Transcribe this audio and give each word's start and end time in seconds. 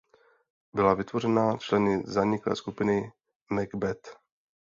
Byla 0.73 0.93
vytvořena 0.93 1.57
členy 1.57 2.03
zaniklé 2.05 2.55
skupiny 2.55 3.11
Mac 3.49 3.67
Beth. 3.75 4.17